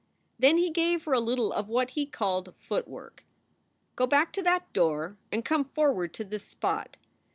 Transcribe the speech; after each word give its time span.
Then 0.39 0.57
he 0.57 0.71
gave 0.71 1.03
her 1.03 1.13
a 1.13 1.19
little 1.19 1.53
of 1.53 1.69
what 1.69 1.91
he 1.91 2.07
called 2.07 2.55
footwork. 2.57 3.23
"Go 3.95 4.07
back 4.07 4.33
to 4.33 4.41
that 4.41 4.73
door 4.73 5.15
and 5.31 5.45
come 5.45 5.63
forward 5.63 6.11
to 6.15 6.23
this 6.23 6.43
spot. 6.43 6.97